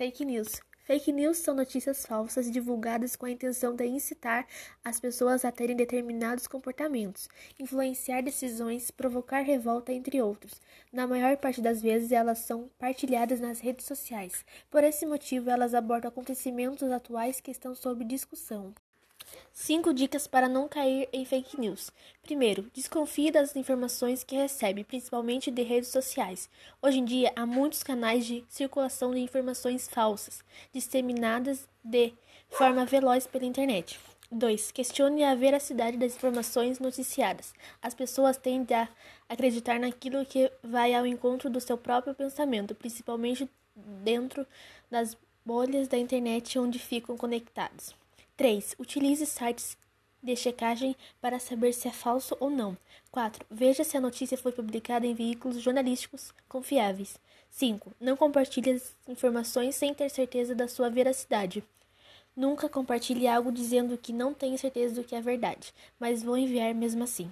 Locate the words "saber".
51.38-51.74